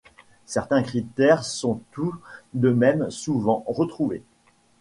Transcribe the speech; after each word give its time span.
Certains 0.47 0.81
critères 0.81 1.43
sont 1.43 1.79
tout 1.91 2.15
de 2.55 2.71
même 2.71 3.11
souvent 3.11 3.63
retrouvés. 3.67 4.23